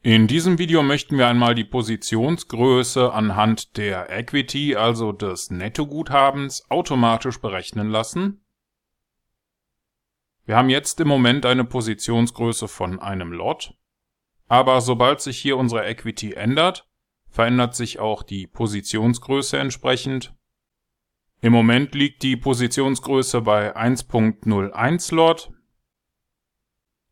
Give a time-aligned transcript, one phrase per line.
[0.00, 7.40] In diesem Video möchten wir einmal die Positionsgröße anhand der Equity, also des Nettoguthabens, automatisch
[7.40, 8.44] berechnen lassen.
[10.44, 13.74] Wir haben jetzt im Moment eine Positionsgröße von einem Lot,
[14.46, 16.88] aber sobald sich hier unsere Equity ändert,
[17.28, 20.32] verändert sich auch die Positionsgröße entsprechend.
[21.40, 25.50] Im Moment liegt die Positionsgröße bei 1.01 Lot,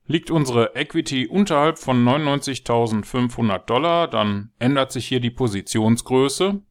[0.07, 6.63] Liegt unsere Equity unterhalb von 99.500 Dollar, dann ändert sich hier die Positionsgröße.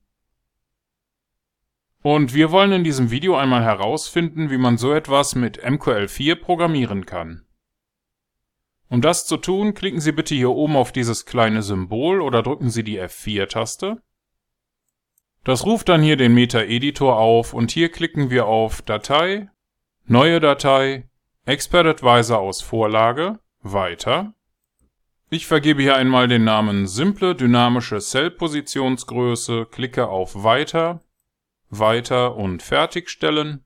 [2.01, 7.05] Und wir wollen in diesem Video einmal herausfinden, wie man so etwas mit MQL4 programmieren
[7.05, 7.45] kann.
[8.89, 12.69] Um das zu tun, klicken Sie bitte hier oben auf dieses kleine Symbol oder drücken
[12.69, 14.01] Sie die F4-Taste.
[15.43, 19.49] Das ruft dann hier den Meta-Editor auf und hier klicken wir auf Datei,
[20.07, 21.09] Neue Datei
[21.47, 24.33] Expert Advisor aus Vorlage, weiter.
[25.29, 31.01] Ich vergebe hier einmal den Namen simple dynamische Cell-Positionsgröße, klicke auf Weiter,
[31.69, 33.63] Weiter und Fertigstellen.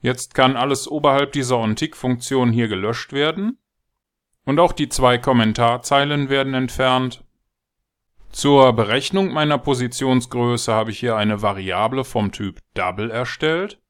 [0.00, 3.58] Jetzt kann alles oberhalb dieser OnTick-Funktion hier gelöscht werden.
[4.44, 7.24] Und auch die zwei Kommentarzeilen werden entfernt.
[8.30, 13.81] Zur Berechnung meiner Positionsgröße habe ich hier eine Variable vom Typ Double erstellt.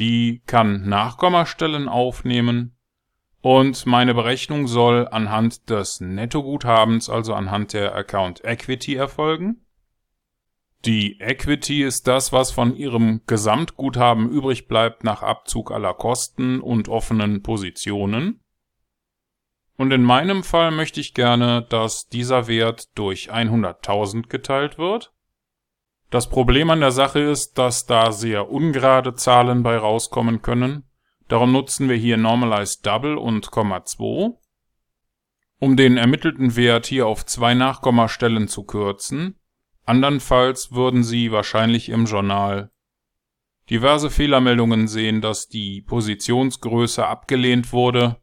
[0.00, 2.74] Die kann Nachkommastellen aufnehmen
[3.42, 9.66] und meine Berechnung soll anhand des Nettoguthabens, also anhand der Account Equity erfolgen.
[10.86, 16.88] Die Equity ist das, was von Ihrem Gesamtguthaben übrig bleibt nach Abzug aller Kosten und
[16.88, 18.42] offenen Positionen.
[19.76, 25.12] Und in meinem Fall möchte ich gerne, dass dieser Wert durch 100.000 geteilt wird.
[26.10, 30.84] Das Problem an der Sache ist, dass da sehr ungerade Zahlen bei rauskommen können.
[31.28, 34.32] Darum nutzen wir hier Normalized Double und Komma 2.
[35.60, 39.38] Um den ermittelten Wert hier auf zwei Nachkommastellen zu kürzen.
[39.86, 42.72] Andernfalls würden Sie wahrscheinlich im Journal
[43.70, 48.16] diverse Fehlermeldungen sehen, dass die Positionsgröße abgelehnt wurde.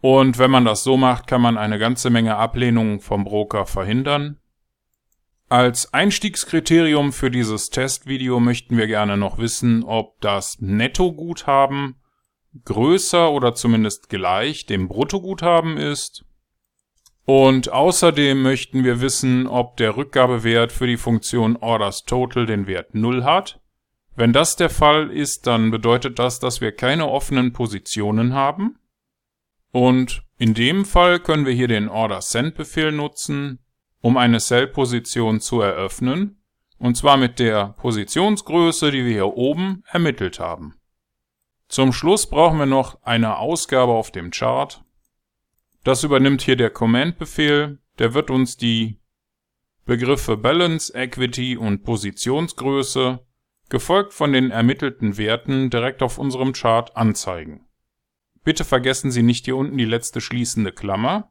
[0.00, 4.40] Und wenn man das so macht, kann man eine ganze Menge Ablehnungen vom Broker verhindern.
[5.50, 11.96] Als Einstiegskriterium für dieses Testvideo möchten wir gerne noch wissen, ob das Nettoguthaben
[12.66, 16.26] größer oder zumindest gleich dem Bruttoguthaben ist.
[17.24, 22.94] Und außerdem möchten wir wissen, ob der Rückgabewert für die Funktion Orders Total den Wert
[22.94, 23.60] 0 hat.
[24.16, 28.78] Wenn das der Fall ist, dann bedeutet das, dass wir keine offenen Positionen haben.
[29.70, 33.60] Und in dem Fall können wir hier den Order Send Befehl nutzen,
[34.00, 36.40] um eine Cell-Position zu eröffnen,
[36.78, 40.74] und zwar mit der Positionsgröße, die wir hier oben ermittelt haben.
[41.68, 44.82] Zum Schluss brauchen wir noch eine Ausgabe auf dem Chart.
[45.84, 49.00] Das übernimmt hier der Command-Befehl, der wird uns die
[49.84, 53.20] Begriffe Balance, Equity und Positionsgröße,
[53.68, 57.66] gefolgt von den ermittelten Werten, direkt auf unserem Chart anzeigen.
[58.44, 61.30] Bitte vergessen Sie nicht hier unten die letzte schließende Klammer.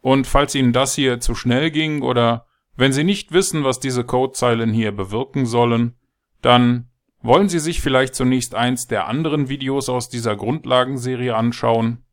[0.00, 2.46] Und falls Ihnen das hier zu schnell ging oder
[2.76, 5.96] wenn Sie nicht wissen, was diese Codezeilen hier bewirken sollen,
[6.40, 6.88] dann
[7.22, 12.04] wollen Sie sich vielleicht zunächst eins der anderen Videos aus dieser Grundlagenserie anschauen.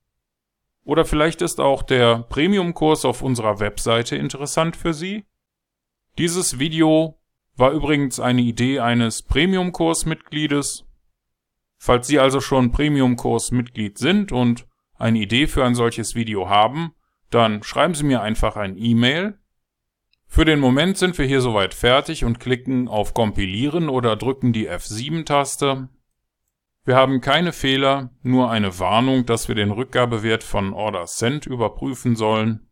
[0.83, 5.25] Oder vielleicht ist auch der Premium-Kurs auf unserer Webseite interessant für Sie.
[6.17, 7.19] Dieses Video
[7.55, 10.85] war übrigens eine Idee eines Premium-Kurs-Mitgliedes.
[11.77, 14.67] Falls Sie also schon Premium-Kurs-Mitglied sind und
[14.97, 16.93] eine Idee für ein solches Video haben,
[17.29, 19.37] dann schreiben Sie mir einfach ein E-Mail.
[20.27, 24.69] Für den Moment sind wir hier soweit fertig und klicken auf Kompilieren oder drücken die
[24.69, 25.89] F7-Taste.
[26.83, 32.15] Wir haben keine Fehler, nur eine Warnung, dass wir den Rückgabewert von Order Send überprüfen
[32.15, 32.69] sollen.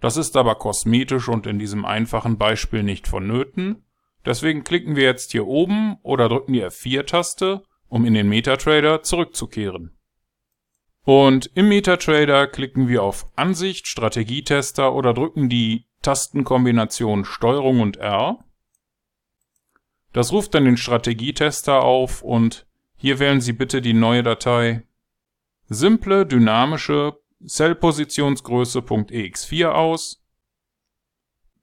[0.00, 3.84] Das ist aber kosmetisch und in diesem einfachen Beispiel nicht vonnöten.
[4.24, 9.96] Deswegen klicken wir jetzt hier oben oder drücken die F4-Taste, um in den MetaTrader zurückzukehren.
[11.04, 18.44] Und im MetaTrader klicken wir auf Ansicht, Strategietester oder drücken die Tastenkombination Steuerung und R.
[20.12, 22.66] Das ruft dann den Strategietester auf und
[22.96, 24.86] hier wählen Sie bitte die neue Datei
[25.68, 30.24] simple dynamische Cellpositionsgröße.ex4 aus.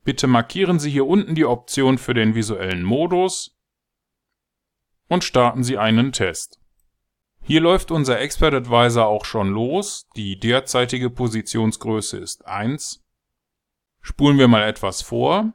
[0.04, 3.58] Bitte markieren Sie hier unten die Option für den visuellen Modus
[5.08, 6.59] und starten Sie einen Test.
[7.42, 10.08] Hier läuft unser Expert Advisor auch schon los.
[10.16, 13.04] Die derzeitige Positionsgröße ist 1.
[14.02, 15.54] Spulen wir mal etwas vor.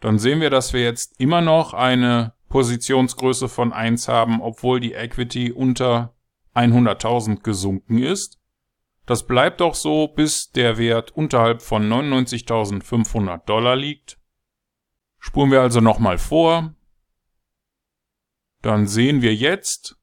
[0.00, 4.94] Dann sehen wir, dass wir jetzt immer noch eine Positionsgröße von 1 haben, obwohl die
[4.94, 6.14] Equity unter
[6.54, 8.38] 100.000 gesunken ist.
[9.06, 14.18] Das bleibt auch so, bis der Wert unterhalb von 99.500 Dollar liegt.
[15.18, 16.74] Spuren wir also nochmal vor.
[18.60, 19.96] Dann sehen wir jetzt,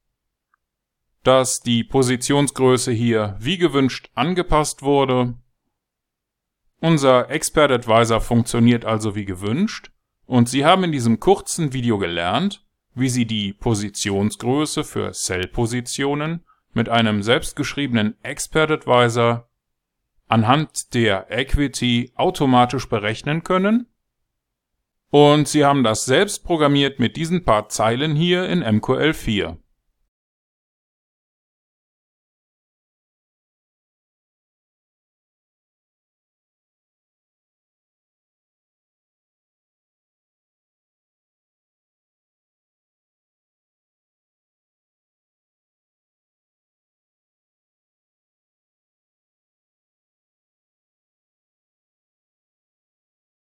[1.30, 5.36] dass die Positionsgröße hier wie gewünscht angepasst wurde.
[6.80, 9.92] Unser Expert Advisor funktioniert also wie gewünscht
[10.26, 12.66] und Sie haben in diesem kurzen Video gelernt,
[12.96, 19.48] wie Sie die Positionsgröße für Sell-Positionen mit einem selbstgeschriebenen Expert Advisor
[20.28, 23.86] anhand der Equity automatisch berechnen können.
[25.12, 29.58] Und Sie haben das selbst programmiert mit diesen paar Zeilen hier in MQL4.